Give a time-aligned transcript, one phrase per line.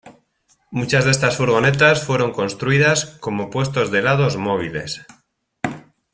[0.71, 5.05] Muchas de estas furgonetas fueron construidas como puestos de helados móviles.